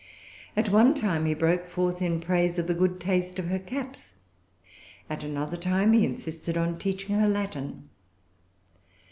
At 0.57 0.69
one 0.71 0.95
time, 0.95 1.25
he 1.27 1.35
broke 1.35 1.67
forth 1.69 2.01
in 2.01 2.21
praise 2.21 2.57
of 2.57 2.65
the 2.65 2.73
good 2.73 2.99
taste 2.99 3.37
of 3.37 3.49
her 3.49 3.59
caps. 3.59 4.13
At 5.11 5.23
another 5.23 5.57
time 5.57 5.93
he 5.93 6.03
insisted 6.03 6.57
on 6.57 6.79
teaching 6.79 7.19
her 7.19 7.29
Latin. 7.29 7.87